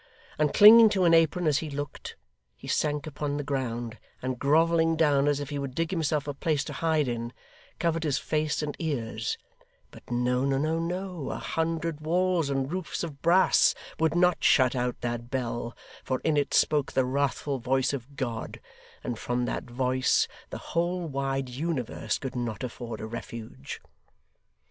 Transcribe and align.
and 0.39 0.51
clinging 0.51 0.89
to 0.89 1.03
an 1.05 1.13
apron 1.13 1.45
as 1.45 1.59
he 1.59 1.69
looked! 1.69 2.15
He 2.57 2.67
sank 2.67 3.05
upon 3.05 3.37
the 3.37 3.43
ground, 3.43 3.99
and 4.19 4.39
grovelling 4.39 4.95
down 4.95 5.27
as 5.27 5.39
if 5.39 5.51
he 5.51 5.59
would 5.59 5.75
dig 5.75 5.91
himself 5.91 6.27
a 6.27 6.33
place 6.33 6.63
to 6.63 6.73
hide 6.73 7.07
in, 7.07 7.31
covered 7.77 8.03
his 8.03 8.17
face 8.17 8.63
and 8.63 8.75
ears: 8.79 9.37
but 9.91 10.01
no, 10.09 10.43
no, 10.43 10.79
no, 10.79 11.29
a 11.29 11.37
hundred 11.37 11.99
walls 12.01 12.49
and 12.49 12.71
roofs 12.73 13.03
of 13.03 13.21
brass 13.21 13.75
would 13.99 14.15
not 14.15 14.43
shut 14.43 14.75
out 14.75 14.99
that 15.01 15.29
bell, 15.29 15.77
for 16.03 16.19
in 16.21 16.35
it 16.35 16.51
spoke 16.51 16.93
the 16.93 17.05
wrathful 17.05 17.59
voice 17.59 17.93
of 17.93 18.15
God, 18.15 18.59
and 19.03 19.19
from 19.19 19.45
that 19.45 19.65
voice, 19.69 20.27
the 20.49 20.57
whole 20.73 21.05
wide 21.07 21.47
universe 21.49 22.17
could 22.17 22.35
not 22.35 22.63
afford 22.63 23.01
a 23.01 23.05
refuge! 23.05 23.79